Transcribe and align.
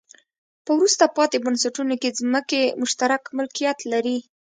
په 0.65 0.71
وروسته 0.77 1.13
پاتې 1.17 1.37
بنسټونو 1.45 1.95
کې 2.01 2.15
ځمکې 2.19 2.61
مشترک 2.81 3.23
ملکیت 3.37 3.79
لري. 3.91 4.17